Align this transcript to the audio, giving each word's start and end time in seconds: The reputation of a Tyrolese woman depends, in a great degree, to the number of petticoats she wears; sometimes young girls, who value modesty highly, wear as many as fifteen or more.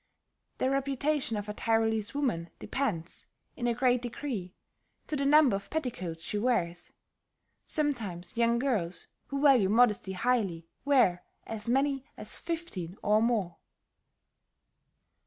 The 0.57 0.71
reputation 0.71 1.37
of 1.37 1.47
a 1.47 1.53
Tyrolese 1.53 2.15
woman 2.15 2.49
depends, 2.57 3.27
in 3.55 3.67
a 3.67 3.73
great 3.75 4.01
degree, 4.01 4.55
to 5.05 5.15
the 5.15 5.25
number 5.25 5.55
of 5.55 5.69
petticoats 5.69 6.23
she 6.23 6.39
wears; 6.39 6.91
sometimes 7.67 8.35
young 8.35 8.57
girls, 8.57 9.05
who 9.27 9.43
value 9.43 9.69
modesty 9.69 10.13
highly, 10.13 10.65
wear 10.85 11.21
as 11.45 11.69
many 11.69 12.03
as 12.17 12.39
fifteen 12.39 12.97
or 13.03 13.21
more. 13.21 13.57